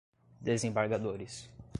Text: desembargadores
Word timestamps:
desembargadores 0.41 1.51